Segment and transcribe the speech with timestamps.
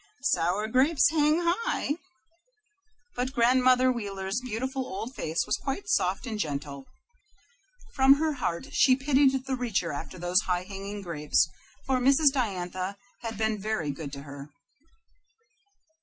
[0.23, 1.91] Sour grapes hang high."
[3.15, 6.87] But Grandmother Wheeler's beautiful old face was quite soft and gentle.
[7.93, 11.47] From her heart she pitied the reacher after those high hanging sour grapes,
[11.85, 12.31] for Mrs.
[12.33, 14.49] Diantha had been very good to her.